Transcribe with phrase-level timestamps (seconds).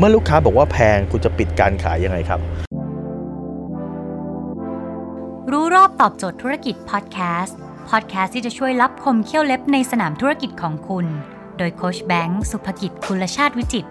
[0.00, 2.40] เมื่อลูกค้าบอกว่าแพงคุณจะปิดการขายยังไงครับ
[5.50, 7.56] รู้รอบตอบโจทย์ธุรกิจพอดแคสต์
[7.90, 11.06] พอดแคสต์ที่จะช่วยรับคมเขี้ยวเล็บในสนามธุรกิจของคุณ
[11.58, 13.86] โดยโคชแบงค์สุภกิจคุลชาติวิจิต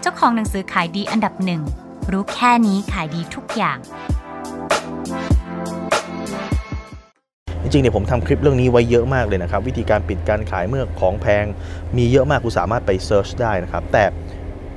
[0.00, 1.62] เจ้าของหนังสือขายดีอันดับหนึ่ง
[2.12, 3.78] รู้แค่นี้ขายดีทุกอย่าง
[7.62, 11.44] จริงๆเนี่ยผมทำคลิปเรื่องนี้ไว้เยอะมากเลยนะครับ วิธีการปิดการขายเมื่อของแพง
[11.96, 14.04] มีเยอะมากคุณสามารถไป search ได้นะครับ แต่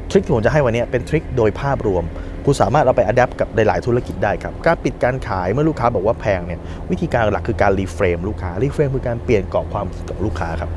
[0.09, 2.03] trick ที่ผมจะให้วันนี้เป็น trick โดยภาพรวม
[2.45, 6.59] คุณสามารถเอาไป adapt กับหลายๆธุรกิจได้ครับ การปิดการขายเมื่อลูกค้าบอกว่าแพงเนี่ย
[6.91, 10.69] วิธีการหลักคือการ reframe ลูกค้า reframe คือการเปลี่ยนกรอบความคิดของลูกค้าครับ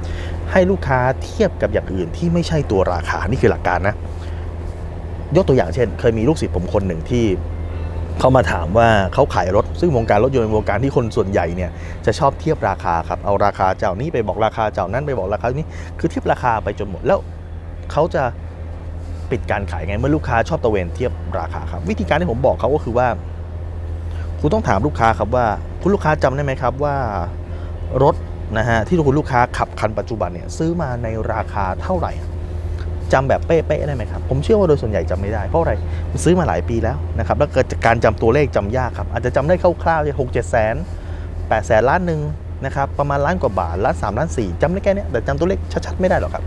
[0.52, 3.95] ให้ลูกค้าเทียบกับอย่างอื่นที่ไม่ใช่ตัวราคานี่คือหลักการนะ
[5.37, 7.24] ยกตัวอย่างเช่น เคยมีลูกศิษย์ผมคนหนึ่งที่
[8.21, 11.71] เขามาถามว่าเขาขายรถ ซึ่งวงการรถยนต์เป็นวงการที่คนส่วนใหญ่เนี่ย
[12.07, 15.66] จะชอบเทียบราคาครับเอาราคาเจ้านี้ไปบอกราคาเจ้านั้นไปบอกราคานี้
[15.99, 17.19] คือเทียบราคาไปจนหมดแล้ว
[17.93, 18.23] เขาจะ
[19.30, 23.09] ปิดการขายไงเมื่อลูกค้าชอบตะเวนเทียบราคาครับ วิธีการที่ผมบอกเขาก็คือว่า
[24.41, 25.46] คุณต้องถามลูกค้าครับว่า
[25.82, 26.96] คุณลูกค้าจำได้ไหมครับว่า
[28.02, 28.15] รถ
[28.59, 32.13] นะฮะที่คุณลูกค้าขับคันปัจจุบันเนี่ยซื้อมาในราคาเท่าไหร่
[33.13, 35.73] จำแบบเป๊ะๆได้ไหมครับ ผมเชื่อว่าโดยส่วนใหญ่จำไม่ได้ เพราะอะไร
[36.10, 40.74] มันซื้อมาหลายปีแล้วนะครับแล้วเกิดจากการจำตัวเลขจำยากครับอาจจะจำได้คร่าวๆหกเจ็ดแสน
[41.49, 42.21] แปดแสนล้านหนึ่ง
[42.65, 46.45] นะครับประมาณล้านกว่าบาทล้านสามล้านสี่จำได้แค่นี้แต่จำตัวเลขชัดๆไม่ได้หรอกครับ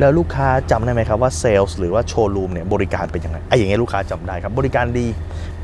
[0.00, 5.06] แล้วลูกค้าจำได้ไหมครับว่าเซลล์หรือว่าโชว์รูมเนี่ยบริการเป็นยังไงไอ้อย่างเงี้ยลูกค้าจำได้ครับ บริการดี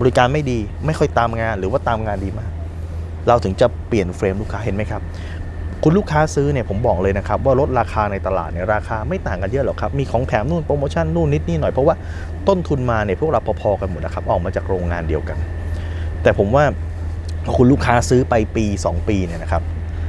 [0.00, 2.50] บริการไม่ดี ไม่ค่อยตามงาน หรือว่าตามงานดีมาก
[3.28, 5.02] เราถึงจะเปลี่ยนเฟรมลูกค้าเห็นไหมครับ
[5.82, 11.94] คุณลูกค้าซื้อเนี่ยผมบอกเลยนะครับว่าลดราคาในตลาดเนี่ยราคาไม่ต่างกันเยอะหรอกครับ มีของแถมนู่นโปรโมชั่นนู่นนิดนี่หน่อยเพราะว่า
[12.48, 15.38] ต้นทุนมาเนี่ยพวกเราพอๆกันหมดนะครับออกมาจากโรงงานเดียวกัน
[16.22, 16.64] แต่ผมว่า
[17.56, 19.62] คุณลูกค้าซื้อไปปี 2 ปีเนี่ยนะครับ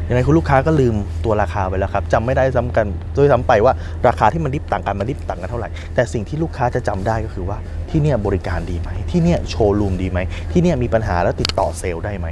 [0.10, 3.74] ยังไงคุณลูกค้าก็ลืมตัวราคาไปแล้วครับจำไม่ได้ซ้ำกันด้วยซ้ำไปว่า
[4.08, 7.58] ราคาที่มันดิบต่างกันมันดิบต่างกันเท่าไหร่ แต่สิ่งที่ลูกค้าจะจำได้ก็คือว่า
[7.90, 10.20] ที่เนี่ยบริการดีไหมที่เนี่ยโชว์รูมดีไหม
[10.52, 12.28] ที่เนี่ยมีปัญหาแล้วติดต่อเซลล์ได้ไหม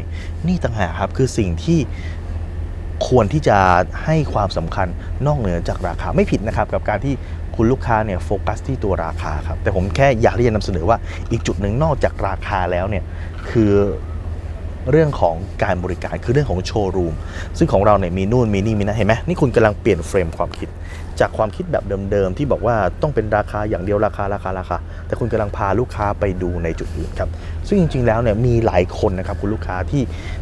[0.47, 1.79] นี่ต่างหากครับคือสิ่งที่
[3.08, 3.58] ควรที่จะ
[4.05, 4.87] ให้ความสำคัญ
[5.25, 7.14] นอกเหนือจากราคาไม่ผิดนะครับ กับการที่
[7.55, 10.97] คุณลูกค้าเนี่ยโฟกัสที่ตัวราคาครับแต่ผมแค่อยากที่จะนำเสนอว่า
[11.31, 13.03] อีกจุดหนึ่งนอกจากราคาแล้วเนี่ย
[13.49, 13.73] คือ
[14.91, 17.15] เรื่องของการบริการคือเรื่องของโชว์รูม
[17.57, 20.69] ซึ่งของเราเนี่ยมีนู่นมีนี่มีนั่นเห็นไหมนี่คุณกำลังเปลี่ยนเฟรมความคิด
[21.19, 27.29] จากความคิดแบบเดิมๆที่บอกว่าต้องเป็นราคาอย่างเดียวราคาราคาราคา แต่คุณกำลังพาลูกค้าไปดูในจุดอื่นครับ
[27.67, 30.01] ซึ่งจริงๆแล้วเนี่ยมีหลายคนนะครับคุณลูกค้าที่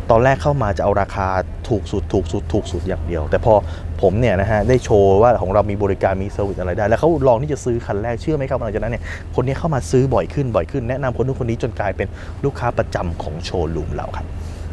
[0.10, 1.28] ตอนแรกเข้ามาจะเอาราคา
[1.74, 3.54] ถูกสุดถูกสุดถูกสุดอย่างเดียว แต่พอ
[4.02, 9.04] ผมเนี่ยนะฮะได้โชว์ว่าของเรามีบริการมี service อะไรได้ แล้วเขาลองที่จะซื้อคันแรกเชื่อไหมครับหลังจากนั้นเนี่ย
[9.36, 12.08] คนนี้เข้ามาซื้อบ่อยขึ้นบ่อยขึ้นแนะนำคนนู้นคนนี้จนกลายเป็น
[12.46, 14.26] ลูกค้าประจำของโชว์รูมเราครับ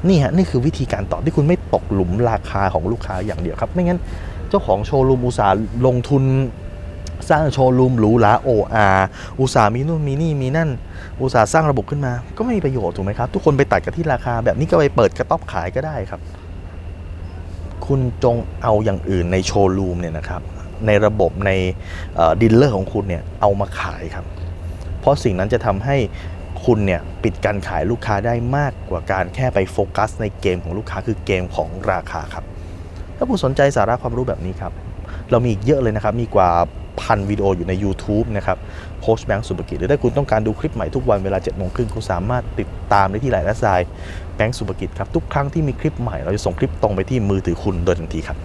[0.09, 3.99] นี่ฮะนี่คือวิธีการตอบที่คุณไม่ตกหลุมราคาของลูกค้าอย่างเดียวครับไม่งั้น
[4.49, 5.55] เจ้าของโชว์รูมอุตส่าห์
[5.87, 6.25] ลงทุน
[7.31, 8.87] สร้างโชว์รูมหรูหราโอ่อ่า
[9.41, 10.71] อุตส่าห์มีนู่นมีนี่มีนั่น
[11.23, 16.21] อุตส่าห์สร้างระบบขึ้นมา ก็ไม่มีประโยชน์ถูกไหมครับ ทุกคนไปตัดกันที่ราคาแบบนี้ก็ไปเปิดกระต๊อบขายก็ได้ครับ
[17.95, 20.43] คุณจงเอาอย่างอื่นในโชว์รูมเนี่ยนะครับ
[20.87, 21.51] ในระบบใน
[22.41, 24.25] dealer ของคุณเนี่ยเอามาขายครับ
[25.01, 25.97] เพราะสิ่งนั้นจะทำให้
[26.65, 32.45] คุณเนี่ยปิดการขายลูกค้าได้มากกว่าการแค่ไปโฟกัสในเกมของลูกค้าคือเกมของราคาครับ
[33.17, 34.73] ถ้าคุณสนใจสาระความรู้แบบนี้ครับ
[35.31, 36.51] เรามีอีกเยอะเลยนะครับ มีกว่า
[37.01, 38.59] พันวิดีโออยู่ใน YouTube นะครับ
[39.01, 43.65] โค้ชแบงค์สุภกิจ หรือถ้าคุณต้องการดูคลิปใหม่ทุกวันเวลา7จ็ดโมงครึ่งคุณสามารถติดตามได้ที่ไลน์และไซ
[44.37, 48.39] แบงค์สุภกิจครับ ทุกครั้งที่มีคลิปใหม่เราจะส่งคลิปตรงไปที่มือถือคุณโดยทันทีครับ